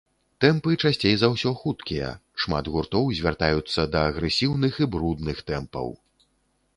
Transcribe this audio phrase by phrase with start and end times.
[0.43, 2.07] Тэмпы часцей за ўсё хуткія,
[2.45, 5.93] шмат гуртоў звяртаюцца да агрэсіўных і брудных тэмпаў.